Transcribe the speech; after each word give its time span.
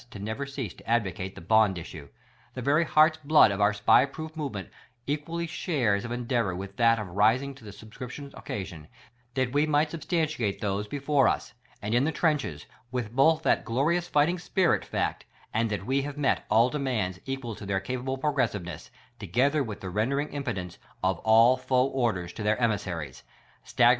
to 0.09 0.17
never 0.17 0.47
cease 0.47 0.73
to 0.73 0.89
advocate 0.89 1.35
the 1.35 1.41
BOND 1.41 1.77
issue. 1.77 2.09
The 2.55 2.61
very 2.63 2.85
heart's 2.85 3.19
blood 3.23 3.51
of 3.51 3.61
our 3.61 3.71
SPY 3.71 4.05
proof 4.05 4.35
movement 4.35 4.69
equallj^ 5.07 5.47
shares 5.47 6.03
of 6.03 6.11
endeavor 6.11 6.55
with 6.55 6.75
that 6.77 6.97
of 6.97 7.07
rising 7.09 7.53
to 7.53 7.63
the 7.63 7.71
subscription 7.71 8.31
occasion, 8.33 8.87
that 9.35 9.51
we 9.53 9.67
might 9.67 9.91
sub 9.91 10.01
stantiate 10.01 10.59
those 10.59 10.87
before 10.87 11.27
us, 11.27 11.53
and 11.83 11.93
in 11.93 12.03
the 12.03 12.11
trenches, 12.11 12.65
with 12.91 13.11
both 13.11 13.43
that 13.43 13.63
glorious 13.63 14.07
fighting 14.07 14.39
spirit 14.39 14.83
fact, 14.83 15.25
that 15.53 15.85
we 15.85 16.01
have 16.01 16.17
met 16.17 16.45
a'll 16.49 16.71
demands 16.71 17.19
equal 17.27 17.53
to 17.53 17.65
their 17.67 17.79
capable 17.79 18.17
progressiveness, 18.17 18.89
together 19.19 19.61
with 19.61 19.81
the 19.81 19.89
rendering 19.91 20.29
impotent 20.29 20.79
of 21.03 21.19
all 21.19 21.55
foe 21.55 21.85
orders 21.85 22.33
to 22.33 22.41
their 22.41 22.59
emissaries; 22.59 23.19
SPY 23.19 23.21
PROOF 23.21 23.27
AMERICA 23.27 23.69
39 23.69 23.69
staggerin. 23.69 23.89